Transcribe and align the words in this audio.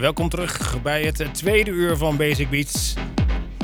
Welkom 0.00 0.28
terug 0.28 0.82
bij 0.82 1.02
het 1.02 1.34
tweede 1.34 1.70
uur 1.70 1.96
van 1.96 2.16
Basic 2.16 2.50
Beats. 2.50 2.94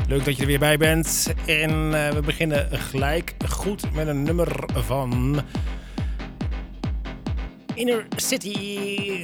Leuk 0.07 0.25
dat 0.25 0.35
je 0.35 0.41
er 0.41 0.47
weer 0.47 0.59
bij 0.59 0.77
bent. 0.77 1.33
En 1.45 1.71
uh, 1.71 2.09
we 2.09 2.21
beginnen 2.25 2.67
gelijk 2.71 3.35
goed 3.49 3.93
met 3.93 4.07
een 4.07 4.23
nummer 4.23 4.63
van 4.73 5.41
Inner 7.73 8.07
City. 8.15 8.55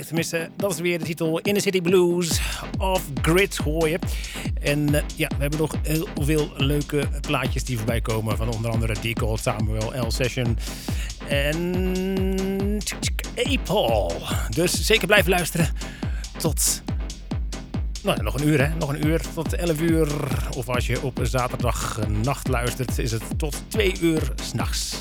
Tenminste, 0.05 0.49
dat 0.55 0.72
is 0.72 0.80
weer 0.80 0.99
de 0.99 1.05
titel 1.05 1.39
Inner 1.39 1.62
City 1.62 1.81
Blues 1.81 2.41
of 2.77 3.03
Grid 3.22 3.58
hoor 3.58 3.89
je. 3.89 4.00
En 4.61 4.94
uh, 4.94 5.02
ja, 5.16 5.27
we 5.27 5.41
hebben 5.41 5.59
nog 5.59 5.75
heel 5.84 6.08
veel 6.22 6.52
leuke 6.58 7.08
plaatjes 7.22 7.64
die 7.64 7.77
voorbij 7.77 8.02
komen. 8.02 8.38
Van 8.38 8.50
onder 8.50 8.72
andere 8.72 8.95
Deco, 9.02 9.36
Samuel, 9.36 10.08
L 10.08 10.11
Session 10.11 10.58
en 11.27 12.81
Apol. 13.44 14.11
Dus 14.50 14.86
zeker 14.86 15.08
blijven 15.08 15.30
luisteren 15.30 15.70
tot 16.38 16.83
nou, 18.04 18.23
nog 18.23 18.40
een 18.40 18.48
uur, 18.48 18.68
hè? 18.68 18.76
Nog 18.76 18.90
een 18.90 19.08
uur 19.08 19.22
tot 19.34 19.54
11 19.54 19.82
uur. 19.82 20.08
Of 20.56 20.70
als 20.70 20.88
je 20.88 21.02
op 21.02 21.20
zaterdag 21.22 22.00
nacht 22.23 22.48
luistert, 22.48 22.98
is 22.98 23.12
het 23.12 23.23
tot 23.38 23.64
2 23.68 23.94
uur 24.02 24.32
s'nachts. 24.36 25.00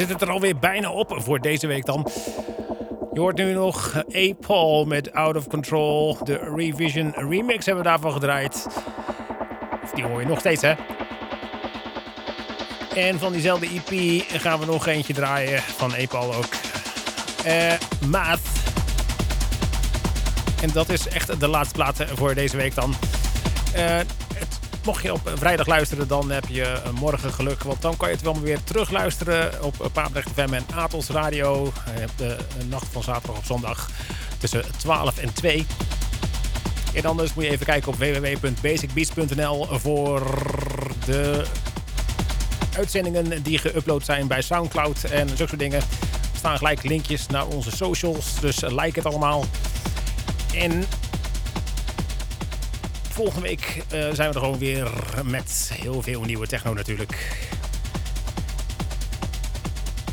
Zit 0.00 0.08
het 0.08 0.22
er 0.22 0.30
alweer 0.30 0.58
bijna 0.58 0.90
op 0.90 1.14
voor 1.16 1.40
deze 1.40 1.66
week 1.66 1.84
dan. 1.84 2.10
Je 3.12 3.20
hoort 3.20 3.36
nu 3.36 3.52
nog 3.52 3.96
A. 3.96 4.32
Paul 4.46 4.84
met 4.84 5.12
Out 5.12 5.36
of 5.36 5.46
Control. 5.46 6.18
De 6.24 6.52
Revision 6.56 7.12
remix 7.16 7.66
hebben 7.66 7.84
we 7.84 7.90
daarvan 7.90 8.12
gedraaid. 8.12 8.66
Of 9.82 9.90
die 9.90 10.04
hoor 10.04 10.20
je 10.20 10.26
nog 10.26 10.38
steeds, 10.38 10.62
hè? 10.62 10.74
En 12.94 13.18
van 13.18 13.32
diezelfde 13.32 13.66
EP 13.66 14.22
gaan 14.28 14.58
we 14.58 14.66
nog 14.66 14.86
eentje 14.86 15.14
draaien. 15.14 15.62
Van 15.62 15.92
A. 15.92 16.06
Paul 16.08 16.34
ook. 16.34 16.54
Uh, 17.46 17.72
Math. 18.06 18.40
En 20.62 20.70
dat 20.72 20.88
is 20.88 21.08
echt 21.08 21.40
de 21.40 21.48
laatste 21.48 21.74
plaat 21.74 22.04
voor 22.14 22.34
deze 22.34 22.56
week 22.56 22.74
dan. 22.74 22.94
Uh, 23.76 23.98
mocht 24.84 25.02
je 25.02 25.12
op 25.12 25.32
vrijdag 25.34 25.66
luisteren, 25.66 26.08
dan 26.08 26.30
heb 26.30 26.44
je 26.48 26.82
morgen 27.00 27.32
geluk. 27.32 27.62
Want 27.62 27.82
dan 27.82 27.96
kan 27.96 28.08
je 28.08 28.14
het 28.14 28.24
wel 28.24 28.40
weer 28.40 28.62
terugluisteren 28.64 29.62
op 29.62 29.90
Papendrecht 29.92 30.30
FM 30.30 30.52
en 30.52 30.64
Atos 30.74 31.08
Radio. 31.08 31.72
Je 31.94 32.00
hebt 32.00 32.18
de 32.18 32.36
nacht 32.68 32.86
van 32.92 33.02
zaterdag 33.02 33.36
op 33.36 33.44
zondag 33.44 33.90
tussen 34.38 34.64
12 34.76 35.18
en 35.18 35.32
2. 35.32 35.66
En 36.94 37.04
anders 37.04 37.34
moet 37.34 37.44
je 37.44 37.50
even 37.50 37.66
kijken 37.66 37.88
op 37.88 37.98
www.basicbeats.nl 37.98 39.66
voor 39.70 40.22
de 41.04 41.44
uitzendingen 42.76 43.42
die 43.42 43.58
geüpload 43.58 44.04
zijn 44.04 44.26
bij 44.26 44.42
Soundcloud 44.42 45.04
en 45.04 45.26
zulke 45.28 45.46
soort 45.46 45.58
dingen. 45.58 45.80
Er 45.80 46.36
staan 46.36 46.56
gelijk 46.56 46.82
linkjes 46.82 47.26
naar 47.26 47.46
onze 47.46 47.70
socials, 47.70 48.40
dus 48.40 48.60
like 48.60 48.98
het 48.98 49.06
allemaal. 49.06 49.44
En 50.54 50.84
volgende 53.20 53.48
week 53.48 53.76
uh, 53.76 53.82
zijn 53.90 54.28
we 54.28 54.34
er 54.34 54.40
gewoon 54.40 54.58
weer 54.58 54.90
met 55.24 55.70
heel 55.74 56.02
veel 56.02 56.22
nieuwe 56.22 56.46
techno 56.46 56.74
natuurlijk. 56.74 57.46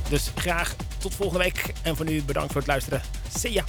Dus 0.09 0.31
graag 0.35 0.75
tot 0.97 1.15
volgende 1.15 1.43
week. 1.43 1.73
En 1.81 1.95
voor 1.95 2.05
nu 2.05 2.23
bedankt 2.23 2.51
voor 2.51 2.61
het 2.61 2.69
luisteren. 2.69 3.01
See 3.37 3.51
ya! 3.51 3.63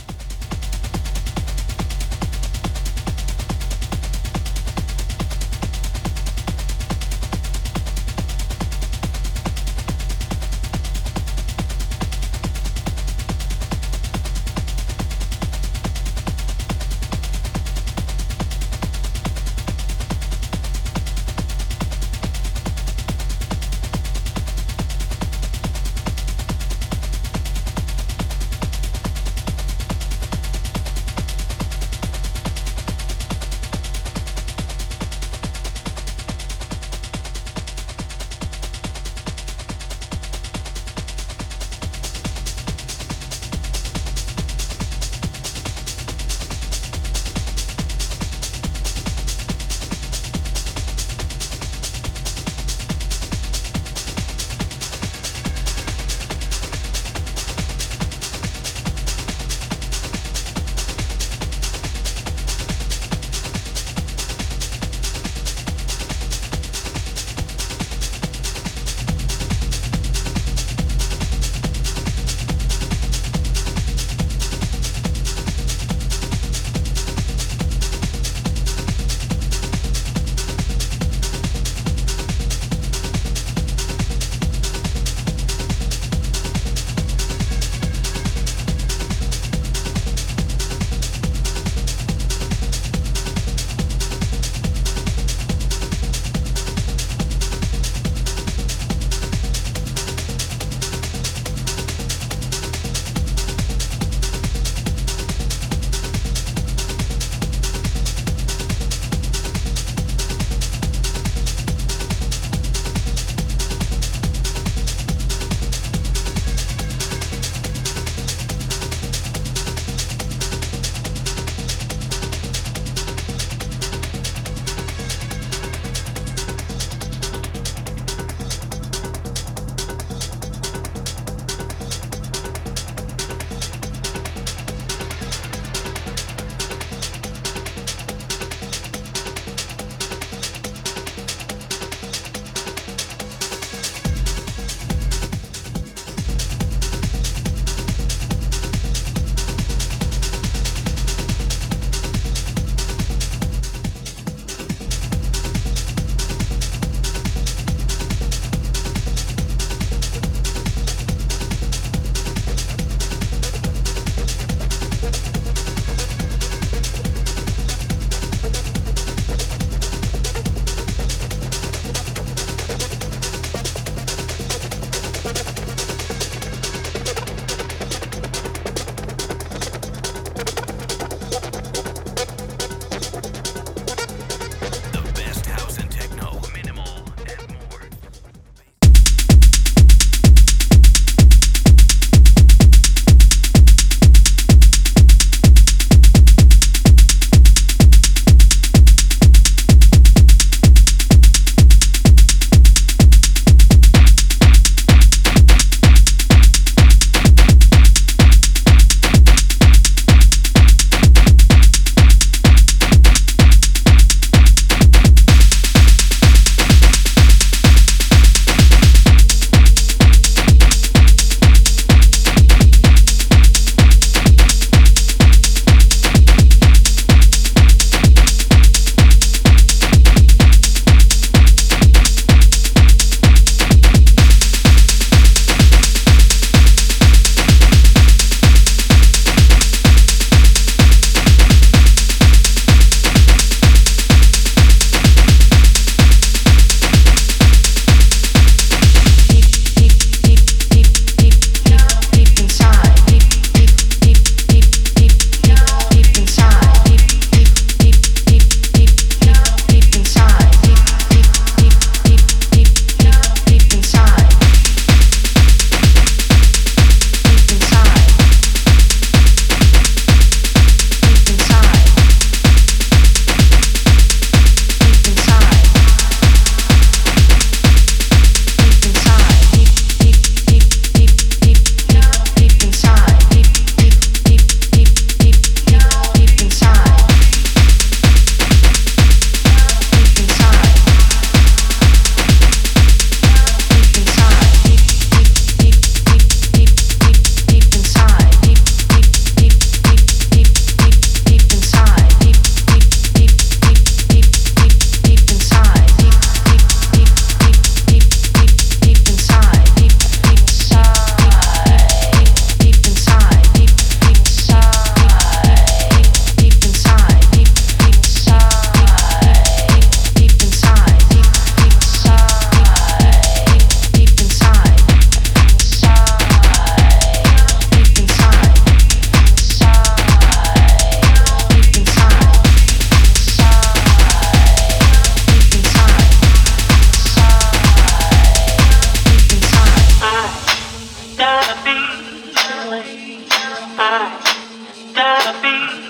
be. 345.43 345.88